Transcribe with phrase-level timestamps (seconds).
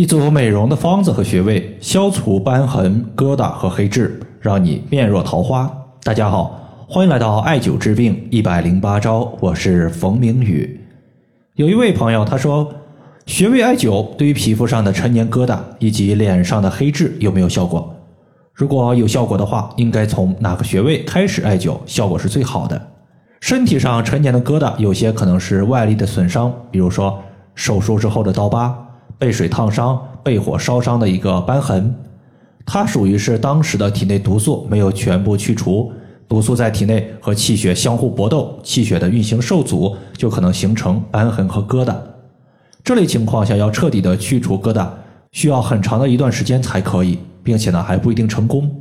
[0.00, 5.70] 一组美容的方子和穴位，消除斑痕、疙瘩和黑痣，让你面若桃花。
[6.02, 10.80] 大家好，欢迎来到艾灸治病一百零八招，我是冯明宇。
[11.56, 12.72] 有一位朋友他说，
[13.26, 17.94] 穴位艾灸对于皮肤上的陈年疙瘩以及脸上的黑痣有没有效果？
[18.54, 22.80] 如果有效果的话，应该从哪个穴位开始艾灸，效果是最好的？
[23.42, 27.22] 身体上陈年的疙瘩，有些可能是外力的损伤，比如说
[27.54, 28.86] 手术之后的刀疤。
[29.20, 31.94] 被水烫伤、被火烧伤的一个瘢痕，
[32.64, 35.92] 它属于是当时的体内毒素没有全部去除，
[36.26, 41.94] 毒素在体内和气血相互搏斗，气血的运行受阻，就可能形成瘢痕和疙瘩。
[42.82, 44.88] 这类情况下要彻底的去除疙瘩，
[45.32, 48.74] 需要很长的一段时间才可以，并且呢还不一定成功。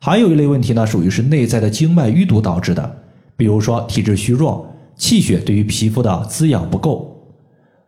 [0.00, 2.96] 还有一类问题呢，属于是内在的经脉淤堵导致的，
[3.36, 4.66] 比如说体质虚弱，
[4.96, 7.11] 气血对于皮肤的滋养不够。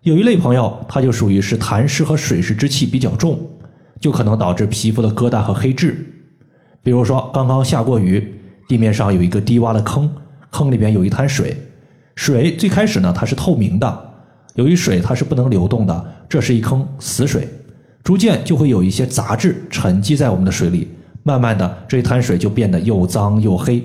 [0.04, 3.40] 有一类朋友，他就属于是痰湿和水湿之气比较重，
[3.98, 5.96] 就可能导致皮肤的疙瘩和黑痣。
[6.82, 8.34] 比如说，刚刚下过雨，
[8.68, 10.14] 地面上有一个低洼的坑，
[10.50, 11.56] 坑里边有一滩水，
[12.16, 14.12] 水最开始呢它是透明的，
[14.56, 17.48] 由于水它是不能流动的，这是一坑死水，
[18.02, 20.90] 逐渐就会有一些杂质沉积在我们的水里，
[21.22, 23.82] 慢慢的这一滩水就变得又脏又黑，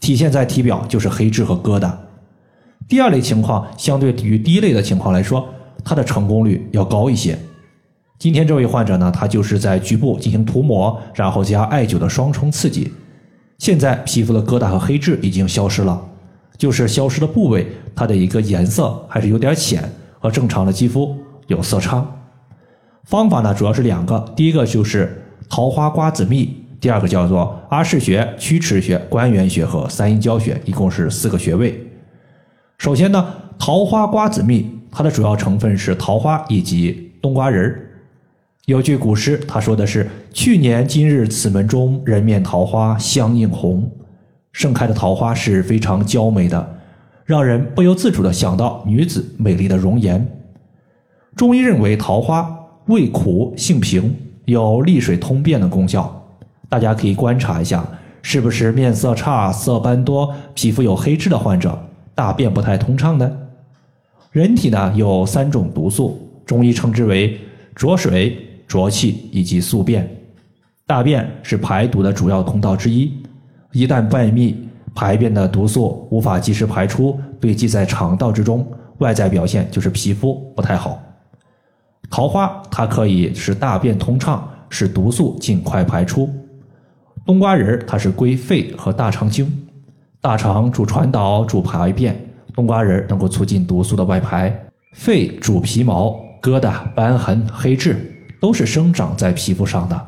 [0.00, 1.92] 体现在体表就是黑痣和疙瘩。
[2.88, 5.48] 第二类情况，相对于第一类的情况来说，
[5.84, 7.38] 它的成功率要高一些。
[8.18, 12.92] 今天这位患者呢，他就是在局部进行涂抹，然后加艾灸的双重刺激，
[13.58, 16.00] 现在皮肤的疙瘩和黑痣已经消失了，
[16.56, 17.66] 就是消失的部位，
[17.96, 19.82] 它的一个颜色还是有点浅，
[20.20, 21.16] 和正常的肌肤
[21.48, 22.06] 有色差。
[23.04, 31.91] 方法呢主要是两个，第一个就是桃花瓜子蜜，第二个叫做阿是穴、曲池穴、关元穴和三阴交穴，一共是四个穴位。
[32.82, 33.24] 首先呢，
[33.60, 37.88] 桃花瓜子蜜，它的主要成分是桃花以及冬瓜仁儿。
[38.64, 43.88] 有句古诗，他说的是：“去年今日此门中，人面桃花相映红。”
[44.50, 46.74] 盛开的桃花是非常娇美的，
[47.24, 50.26] 让人不由自主的想到女子美丽的容颜。
[51.36, 52.52] 中医认为桃花
[52.86, 54.12] 味苦性平，
[54.46, 56.20] 有利水通便的功效。
[56.68, 57.86] 大家可以观察一下，
[58.22, 61.80] 是不是面色差、色斑多、皮肤有黑痣的患者？
[62.14, 63.48] 大便不太通畅的，
[64.30, 67.40] 人体呢有三种毒素，中医称之为
[67.74, 68.36] 浊水、
[68.66, 70.08] 浊气以及宿便。
[70.86, 73.12] 大便是排毒的主要通道之一，
[73.72, 78.66] 一旦便秘，排便的毒素无法及时排出，堆积在肠道之中，
[78.98, 81.00] 外在表现就是皮肤不太好。
[82.10, 86.28] 桃花它可以使大便通畅，使毒素尽快排出。
[87.24, 89.50] 冬瓜仁儿它是归肺和大肠经。
[90.22, 92.16] 大肠主传导、主排便，
[92.54, 94.56] 冬瓜仁能够促进毒素的外排。
[94.92, 97.96] 肺主皮毛，疙瘩、瘢痕、黑痣
[98.40, 100.00] 都是生长在皮肤上的。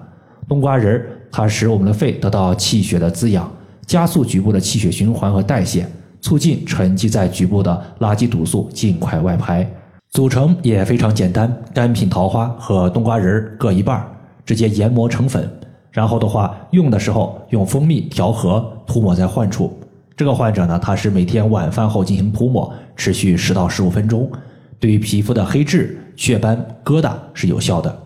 [0.49, 3.51] 冬瓜仁它使我们的肺得到气血的滋养，
[3.87, 5.85] 加速局部的气血循环和代谢，
[6.21, 9.69] 促进沉积在局部的垃圾毒素尽快外排。
[10.11, 14.07] 组成也非常简单，干品桃花和冬瓜仁各一半，
[14.47, 15.51] 直接研磨成粉，
[15.91, 19.77] 然后的话用的时候用蜂蜜调和，涂抹在患处。
[20.17, 24.31] 这个患者呢，他是每天晚饭后进行涂抹，持续十到十五分钟，
[24.79, 27.97] 对于皮肤的黑痣、雀斑、疙瘩是有效的。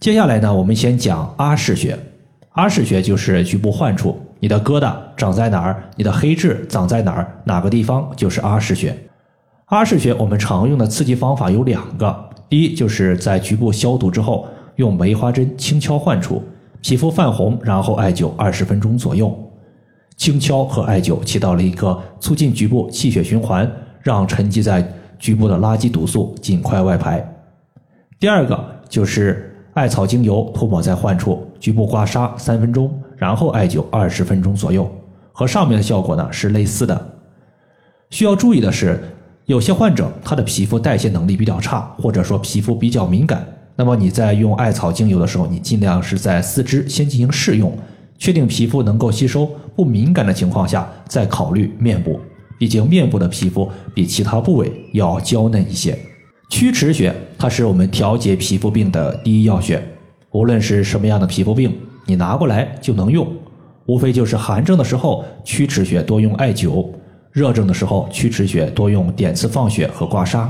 [0.00, 1.98] 接下来呢，我们先讲阿是穴。
[2.52, 8.96] 阿是穴就是局部患处，你的疙瘩长在哪儿，你的黑痣长在哪儿，哪个地方就是阿是穴。
[9.66, 16.42] 阿是穴我们常用的刺激方法有两个，第一就是在局部消毒之后，用梅花针轻敲患处，
[16.80, 19.38] 皮肤泛红，然后艾灸二十分钟左右。
[20.18, 23.70] 轻敲和艾灸起到了一个促进局部气血循环，
[24.02, 24.86] 让沉积在
[25.16, 27.24] 局部的垃圾毒素尽快外排。
[28.18, 34.90] 第二个就是艾草精油涂抹在患处，局部刮痧三分钟，然后艾灸二十分钟左右，
[35.30, 37.10] 和上面的效果呢是类似的。
[38.10, 39.00] 需要注意的是，
[39.44, 43.46] 有些患者他的皮肤代谢能力比较差，或者说皮肤比较敏感，
[43.76, 47.72] 那么你在用艾草精油的时候，你尽量是在四肢先进行试用。
[48.18, 52.20] 确定皮肤能够吸收不敏感的情况下，再考虑面部。
[52.58, 55.96] 毕竟面部的皮肤比其他部位要娇嫩一些。
[56.50, 59.80] 曲池穴，它是我们调节皮肤病的第一要穴。
[60.32, 61.72] 无论是什么样的皮肤病，
[62.04, 63.26] 你拿过来就能用。
[63.86, 66.86] 无非就是寒症的时候，曲池穴多用艾灸；
[67.30, 70.48] 热症的时候，曲池穴多用点刺放血和刮痧。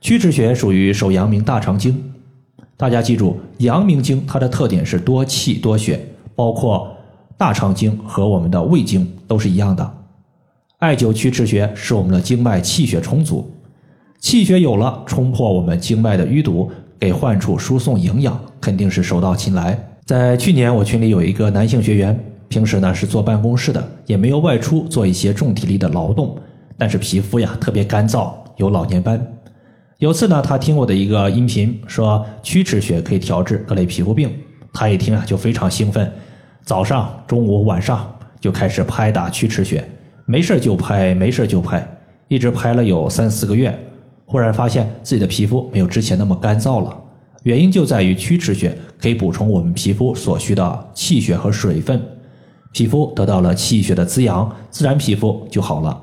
[0.00, 2.12] 曲池穴属于手阳明大肠经。
[2.76, 5.98] 大家记住，阳明经它的特点是多气多血。
[6.34, 6.94] 包括
[7.36, 9.94] 大肠经和我们的胃经都是一样的。
[10.78, 13.48] 艾灸曲池穴使我们的经脉气血充足，
[14.20, 19.78] 气血有了，冲破我们经脉的淤堵，给患处输送营养，肯定是手到擒来。
[20.04, 22.18] 在去年，我群里有一个男性学员，
[22.48, 26.36] 平时呢是坐办公室的，也没有外出做一些重体力的劳动，
[26.76, 29.24] 但是皮肤呀特别干燥，有老年斑。
[29.98, 34.28] 有次呢，他听我的一个音频，说曲池穴可以调治各类皮肤病，
[34.72, 36.10] 他一听啊就非常兴奋，
[36.64, 38.10] 早上、中午、晚上
[38.40, 39.86] 就开始拍打曲池穴，
[40.24, 41.86] 没事就拍，没事就拍，
[42.28, 43.78] 一直拍了有三四个月，
[44.24, 46.96] 忽然发现自己的皮肤没有之前那么干燥了。
[47.42, 52.00] 原因就在于曲池穴可以补充我们皮肤所需的气血和水分，
[52.72, 56.00] 皮肤得到了气血的滋养，自然皮肤就好了。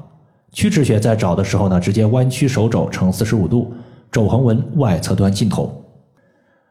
[0.52, 3.74] 曲池穴在找的时候呢，直接弯曲手肘成四十五度，
[4.12, 5.74] 肘横纹外侧端尽头。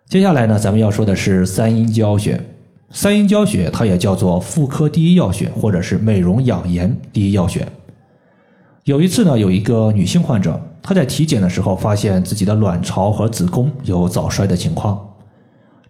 [0.08, 2.42] 接下来呢，咱们要说的是三阴交穴。
[2.90, 7.68] 三阴交穴它也叫做妇科第一要穴，或者是美容养颜第一要穴。
[8.84, 10.58] 有一次呢，有一个女性患者。
[10.80, 14.98] 她在体检的时候发现自己的卵巢和子宫有早衰的情况，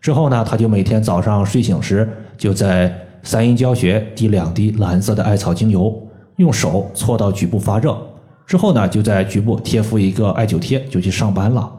[0.00, 2.92] 之后呢，她就每天早上睡醒时就在
[3.22, 5.96] 三阴交穴滴两滴蓝色的艾草精油，
[6.38, 7.96] 用手搓到局部发热，
[8.44, 11.72] 之后呢，就在局部贴敷一个艾灸贴就去上班了。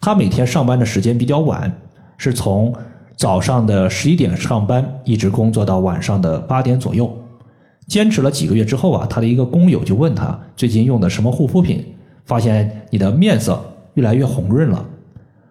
[0.00, 1.72] 他每天上班的时间比较晚，
[2.16, 2.74] 是从
[3.16, 7.10] 早上的十一点上班，一直工作到晚上的八点左右。
[7.86, 11.84] 坚持了几个月之后啊，他的一个工友就问他最近用的什么护肤品。
[12.24, 13.58] 发现你的面色
[13.94, 14.84] 越来越红润了，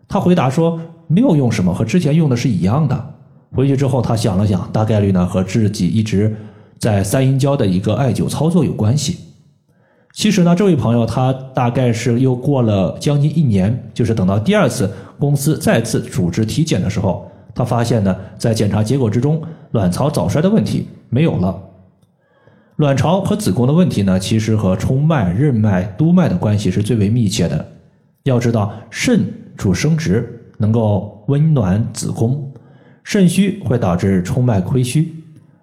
[0.07, 3.13] 他回答说没有用什么，和之前用的是一样的。
[3.51, 6.37] 回去之后，他想了想，大概率呢和自己一直
[6.77, 9.17] 在三阴交的一个艾灸操作有关系。
[10.17, 19.39] 其实呢，这位朋友他大概是又过了将近一年，就是等到第二次公司再次组织体检的时候，他发现呢，在检查结果之中，
[19.73, 21.55] 卵巢早衰的问题没有了。
[22.77, 27.63] 卵巢和子宫的问题呢，其实和冲脉、任脉、督脉的关系是最为密切的。
[28.23, 29.23] 要知道，肾
[29.55, 32.31] 主生殖，能够温暖子宫；
[33.03, 35.13] 肾虚会导致冲脉亏虚，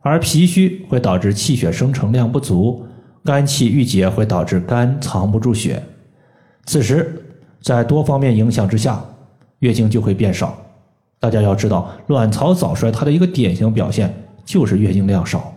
[0.00, 2.86] 而脾虚会导致气血生成量不足，
[3.24, 5.82] 肝气郁结会导致肝藏不住血。
[6.66, 7.22] 此时，
[7.62, 9.02] 在多方面影响之下，
[9.60, 10.54] 月经就会变少。
[11.18, 15.54] 大家要知道，卵巢早衰它的一个典型表现就是月经量少。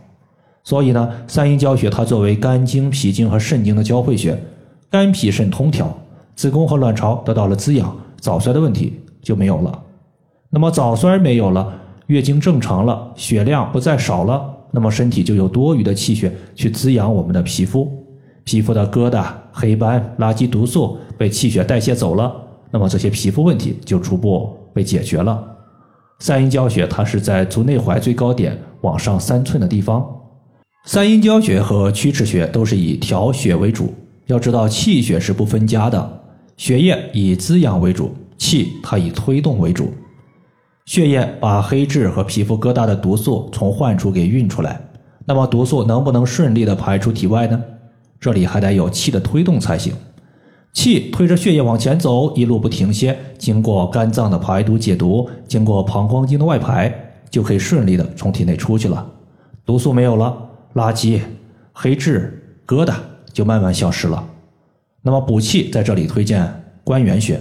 [0.64, 4.42] 所以呢，三阴交穴它作为肝经、脾经和肾经的交汇穴，
[4.90, 5.94] 肝脾肾通调，
[6.36, 9.84] 子宫和卵巢得到了滋养，早衰的问题就没有了。
[10.50, 11.74] 那么早衰没有了，
[12.08, 17.92] 月经正常了，血量不再少了，那么身体就有多余的气血去滋养我们的皮肤，
[18.44, 22.32] 皮肤的疙瘩、黑斑、垃圾毒素被气血代谢走了，
[22.70, 25.44] 那么这些皮肤问题就逐步被解决了。
[26.20, 30.06] 三阴交穴它是在足内踝最高点往上三寸的地方。
[30.86, 33.92] 三阴交穴和曲池穴都是以调血为主，
[34.28, 36.22] 要知道气血是不分家的，
[36.56, 39.92] 血液以滋养为主，气它以推动为主。
[40.88, 44.80] 血液把黑痣和皮肤疙瘩的毒素从患处给运出来，
[45.26, 47.62] 那么毒素能不能顺利的排出体外呢？
[48.22, 49.94] 这里还得有气的推动才行。
[50.72, 56.94] 气推着血液往前走，一路不停歇，经过肝脏的排毒解毒，经过膀胱经的外排，
[57.30, 59.06] 就可以顺利的从体内出去了，
[59.66, 60.36] 毒素没有了。
[60.76, 61.20] 垃圾、
[61.74, 62.94] 黑痣、疙瘩
[63.34, 64.26] 就慢慢消失了。
[65.02, 66.50] 那么补气在这里推荐
[66.86, 67.38] 关元穴。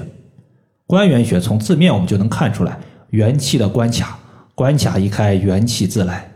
[0.84, 2.78] 关元穴从字面我们就能看出来，
[3.16, 4.18] 元气的关卡，
[4.54, 6.30] 关卡一开，元气自来。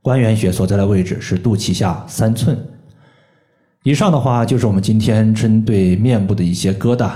[0.00, 2.58] 关元穴所在的位置是肚脐下三寸。
[3.82, 7.10] 以上的话就是我们今天针对面部的一些疙瘩、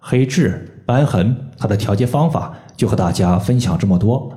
[0.00, 4.32] 黑痣、斑痕，它的调节方法，就和大家分享这么多。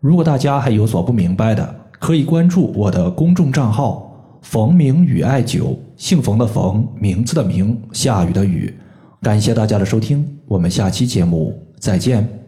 [0.00, 8.74] 如果大家还有所不明白的，可以关注我的公众账号“冯明宇艾灸”，姓冯的冯，名字的名，下雨的雨。
[9.20, 12.45] 感谢大家的收听，我们下期节目再见。